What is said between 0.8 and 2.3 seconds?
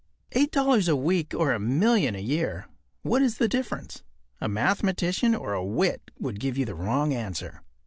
a week or a million a